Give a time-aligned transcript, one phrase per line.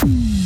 [0.00, 0.37] Bye.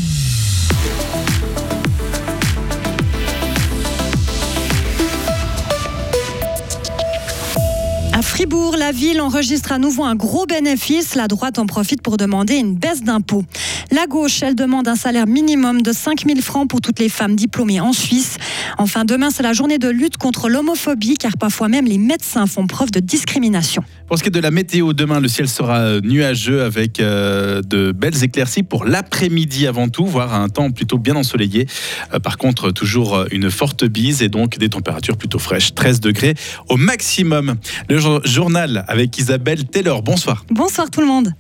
[8.73, 11.15] Fribourg, la ville enregistre à nouveau un gros bénéfice.
[11.15, 13.45] La droite en profite pour demander une baisse d'impôts.
[13.91, 17.37] La gauche, elle demande un salaire minimum de 5 000 francs pour toutes les femmes
[17.37, 18.37] diplômées en Suisse.
[18.79, 22.67] Enfin, demain, c'est la journée de lutte contre l'homophobie, car parfois même les médecins font
[22.67, 23.85] preuve de discrimination.
[24.07, 27.63] Pour ce qui est de la météo, demain, le ciel sera euh, nuageux avec euh,
[27.63, 31.67] de belles éclaircies pour l'après-midi avant tout, voire un temps plutôt bien ensoleillé.
[32.15, 36.35] Euh, par contre, toujours une forte bise et donc des températures plutôt fraîches, 13 degrés
[36.69, 37.57] au maximum.
[37.89, 40.03] Le journal avec Isabelle Taylor.
[40.03, 40.45] Bonsoir.
[40.51, 41.33] Bonsoir tout le monde.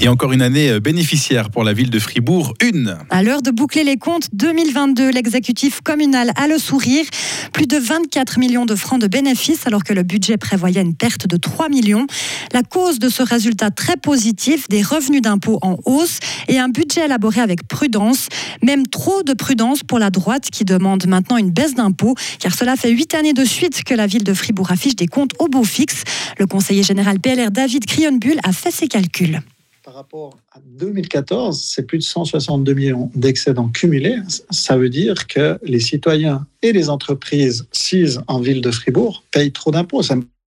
[0.00, 2.96] Et encore une année euh, bénéficiaire pour la ville de Fribourg, une.
[3.10, 7.04] À l'heure de boucler les comptes 2022, l'exécutif communal a le sourire.
[7.52, 11.26] Plus de 24 millions de francs de bénéfices alors que le budget prévoyait une perte
[11.26, 12.06] de 3 millions.
[12.52, 17.06] La cause de ce résultat très positif, des revenus d'impôts en hausse et un budget
[17.06, 18.28] élaboré avec prudence,
[18.62, 22.76] même trop de prudence pour la droite qui demande maintenant une baisse d'impôts car cela
[22.76, 25.64] fait huit années de suite que la ville de Fribourg affiche des comptes au beau
[25.64, 26.04] fixe.
[26.38, 29.40] Le conseiller général PLR David Crionbull a fait ses calculs
[29.88, 34.18] par rapport à 2014, c'est plus de 162 millions d'excédents cumulés.
[34.50, 39.50] Ça veut dire que les citoyens et les entreprises sises en ville de Fribourg payent
[39.50, 40.02] trop d'impôts.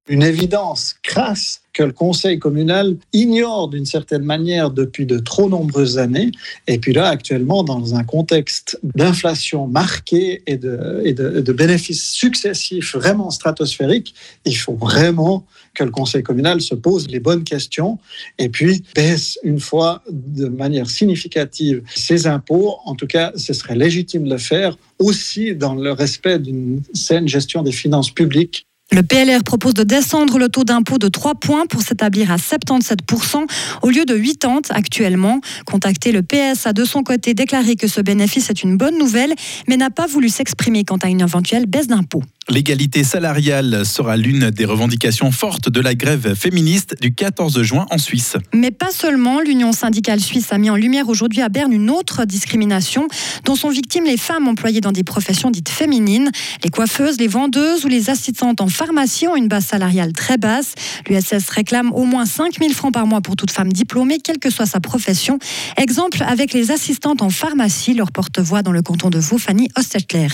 [0.07, 5.97] Une évidence crasse que le conseil communal ignore d'une certaine manière depuis de trop nombreuses
[5.97, 6.31] années.
[6.67, 14.13] Et puis là, actuellement, dans un contexte d'inflation marquée et de, bénéfices successifs vraiment stratosphériques,
[14.45, 17.97] il faut vraiment que le conseil communal se pose les bonnes questions
[18.37, 22.75] et puis baisse une fois de manière significative ses impôts.
[22.83, 27.27] En tout cas, ce serait légitime de le faire aussi dans le respect d'une saine
[27.27, 31.65] gestion des finances publiques le PLR propose de descendre le taux d'impôt de 3 points
[31.65, 33.45] pour s'établir à 77%
[33.81, 35.39] au lieu de 80 actuellement.
[35.65, 39.33] Contacté, le PS a de son côté déclaré que ce bénéfice est une bonne nouvelle,
[39.67, 42.23] mais n'a pas voulu s'exprimer quant à une éventuelle baisse d'impôt.
[42.51, 47.97] L'égalité salariale sera l'une des revendications fortes de la grève féministe du 14 juin en
[47.97, 48.35] Suisse.
[48.53, 52.25] Mais pas seulement, l'Union syndicale suisse a mis en lumière aujourd'hui à Berne une autre
[52.25, 53.07] discrimination
[53.45, 56.29] dont sont victimes les femmes employées dans des professions dites féminines.
[56.61, 60.73] Les coiffeuses, les vendeuses ou les assistantes en pharmacie ont une base salariale très basse.
[61.07, 64.49] L'USS réclame au moins 5 000 francs par mois pour toute femme diplômée, quelle que
[64.49, 65.39] soit sa profession.
[65.77, 70.27] Exemple avec les assistantes en pharmacie, leur porte-voix dans le canton de Vaud, Fanny Ostetler.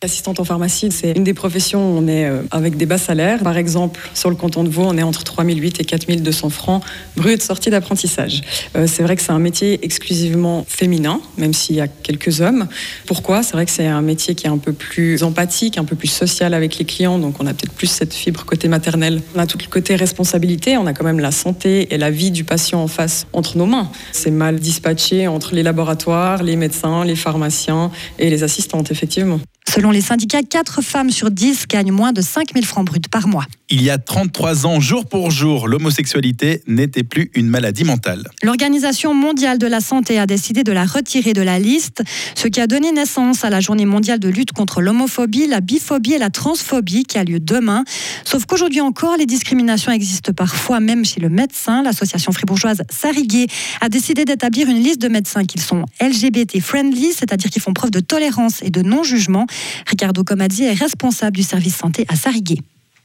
[0.00, 3.42] Assistante en pharmacie, c'est une des professions où on est euh, avec des bas salaires.
[3.42, 6.84] Par exemple, sur le canton de Vaud, on est entre 3008 et 4200 francs
[7.16, 8.42] brut sortie d'apprentissage.
[8.76, 12.68] Euh, c'est vrai que c'est un métier exclusivement féminin, même s'il y a quelques hommes.
[13.06, 13.42] Pourquoi?
[13.42, 16.06] C'est vrai que c'est un métier qui est un peu plus empathique, un peu plus
[16.06, 19.20] social avec les clients, donc on a peut-être plus cette fibre côté maternel.
[19.34, 22.30] On a tout le côté responsabilité, on a quand même la santé et la vie
[22.30, 23.90] du patient en face entre nos mains.
[24.12, 29.40] C'est mal dispatché entre les laboratoires, les médecins, les pharmaciens et les assistantes, effectivement.
[29.68, 33.28] Selon les syndicats, 4 femmes sur 10 gagnent moins de 5 000 francs bruts par
[33.28, 33.44] mois.
[33.68, 38.30] Il y a 33 ans, jour pour jour, l'homosexualité n'était plus une maladie mentale.
[38.42, 42.02] L'Organisation mondiale de la santé a décidé de la retirer de la liste,
[42.34, 46.14] ce qui a donné naissance à la journée mondiale de lutte contre l'homophobie, la biphobie
[46.14, 47.84] et la transphobie qui a lieu demain.
[48.24, 51.82] Sauf qu'aujourd'hui encore, les discriminations existent parfois même chez le médecin.
[51.82, 53.48] L'association fribourgeoise Sariguet
[53.82, 57.90] a décidé d'établir une liste de médecins qui sont LGBT friendly, c'est-à-dire qui font preuve
[57.90, 59.46] de tolérance et de non-jugement.
[59.86, 62.58] Ricardo Comazzi est responsable du service santé à Sariguet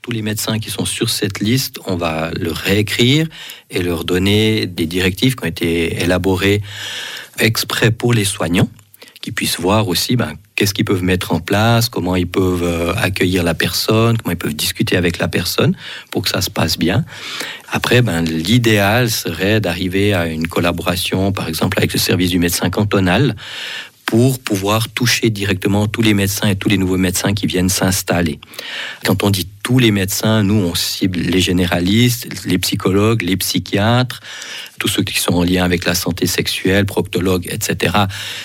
[0.04, 3.26] tous les médecins qui sont sur cette liste, on va leur réécrire
[3.70, 6.62] et leur donner des directives qui ont été élaborées
[7.40, 8.68] exprès pour les soignants,
[9.22, 12.94] qui puissent voir aussi ben, qu'est-ce qu'ils peuvent mettre en place, comment ils peuvent euh,
[12.96, 15.74] accueillir la personne, comment ils peuvent discuter avec la personne
[16.12, 17.06] pour que ça se passe bien.
[17.72, 22.70] Après, ben, l'idéal serait d'arriver à une collaboration, par exemple, avec le service du médecin
[22.70, 23.38] cantonal,
[24.06, 28.40] pour pouvoir toucher directement tous les médecins et tous les nouveaux médecins qui viennent s'installer.
[29.06, 34.20] Quand on dit tous les médecins, nous, on cible les généralistes, les psychologues, les psychiatres,
[34.78, 37.96] tous ceux qui sont en lien avec la santé sexuelle, proctologues, etc.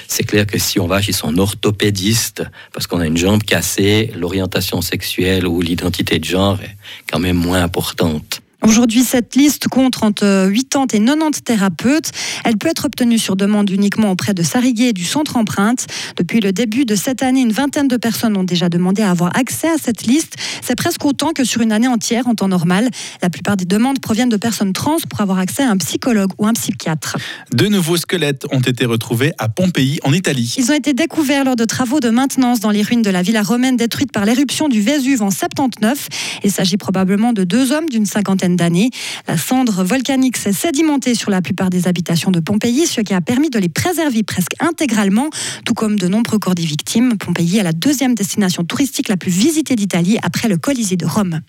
[0.07, 4.13] C'est clair que si on va chez son orthopédiste, parce qu'on a une jambe cassée,
[4.17, 6.77] l'orientation sexuelle ou l'identité de genre est
[7.11, 8.43] quand même moins importante.
[8.67, 12.11] Aujourd'hui, cette liste compte entre 80 et 90 thérapeutes.
[12.45, 15.87] Elle peut être obtenue sur demande uniquement auprès de Sariguet et du centre empreinte.
[16.17, 19.37] Depuis le début de cette année, une vingtaine de personnes ont déjà demandé à avoir
[19.37, 20.35] accès à cette liste.
[20.61, 22.91] C'est presque autant que sur une année entière en temps normal.
[23.23, 26.47] La plupart des demandes proviennent de personnes trans pour avoir accès à un psychologue ou
[26.47, 27.17] un psychiatre.
[27.53, 30.57] De nouveaux squelettes ont été retrouvés à Pompéi, en Italie.
[30.59, 33.43] Ils ont été découverts lors de travaux de maintenance dans les ruines de la villa
[33.43, 36.09] romaine détruite par l'éruption du Vésuve en 79.
[36.43, 38.91] Il s'agit probablement de deux hommes d'une cinquantaine d'années.
[39.27, 43.21] La cendre volcanique s'est sédimentée sur la plupart des habitations de Pompéi, ce qui a
[43.21, 45.31] permis de les préserver presque intégralement,
[45.65, 47.17] tout comme de nombreux corps des victimes.
[47.19, 51.41] Pompéi est la deuxième destination touristique la plus visitée d'Italie après le Colisée de Rome.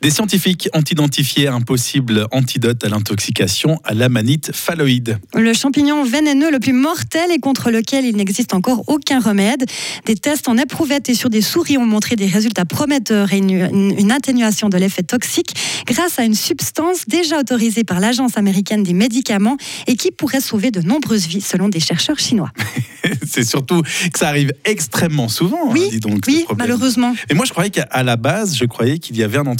[0.00, 5.18] Des scientifiques ont identifié un possible antidote à l'intoxication à l'amanite phalloïde.
[5.34, 9.64] Le champignon vénéneux le plus mortel et contre lequel il n'existe encore aucun remède.
[10.06, 13.94] Des tests en éprouvette et sur des souris ont montré des résultats prometteurs et une,
[13.98, 15.54] une atténuation de l'effet toxique
[15.86, 19.56] grâce à une substance déjà autorisée par l'Agence américaine des médicaments
[19.88, 22.52] et qui pourrait sauver de nombreuses vies selon des chercheurs chinois.
[23.26, 26.24] C'est surtout que ça arrive extrêmement souvent, hein, Oui, dis donc.
[26.26, 27.14] oui, malheureusement.
[27.30, 29.57] Et moi, je croyais qu'à la base, je croyais qu'il y avait un antidote.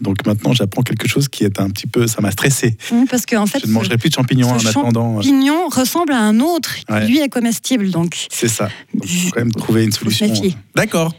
[0.00, 2.06] Donc maintenant, j'apprends quelque chose qui est un petit peu.
[2.06, 2.76] Ça m'a stressé.
[3.10, 5.12] Parce qu'en fait, Je ne mangerai plus de champignons ce en attendant.
[5.18, 7.06] euh, champignon ressemble à un autre qui Ouais.
[7.06, 7.90] lui est comestible.
[7.90, 8.68] Donc, C'est ça.
[8.94, 10.32] Il faut quand même trouver une solution.
[10.74, 11.12] D'accord.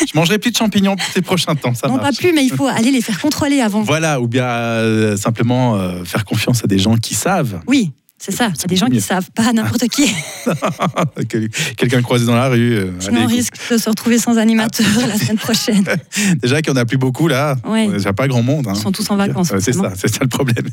[0.00, 1.74] Je mangerai plus de champignons pour ces prochains temps.
[1.74, 2.16] Ça non, marche.
[2.16, 3.82] pas plus, mais il faut aller les faire contrôler avant.
[3.82, 7.60] Voilà, ou bien euh, simplement euh, faire confiance à des gens qui savent.
[7.66, 7.90] Oui,
[8.24, 8.52] c'est ça.
[8.54, 10.06] Il y a des gens qui savent pas n'importe qui.
[11.28, 12.74] Que- Quelqu'un croisé dans la rue.
[12.76, 15.84] euh, Sinon, on allez, risque de se retrouver sans animateur la semaine prochaine.
[16.42, 17.56] Déjà qu'il n'y en a plus beaucoup là.
[17.66, 17.86] Ouais.
[17.86, 18.68] Il n'y a pas grand monde.
[18.68, 18.74] hein.
[18.76, 19.52] Ils sont tous en vacances.
[19.58, 20.66] C'est ça, c'est ça le problème.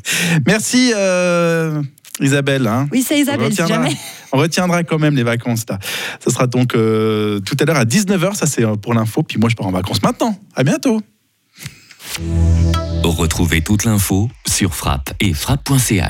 [0.46, 1.82] Merci euh,
[2.20, 2.66] Isabelle.
[2.68, 2.86] hein.
[2.92, 3.96] Oui, c'est On Isabelle, si retiendra, jamais.
[4.32, 5.78] on retiendra quand même les vacances là.
[6.24, 9.22] Ce sera donc euh, tout à l'heure à 19h, ça c'est euh, pour l'info.
[9.24, 10.38] Puis moi je pars en vacances maintenant.
[10.54, 11.00] À bientôt.
[13.02, 15.90] Retrouvez toute l'info sur frappe et frappe.ch.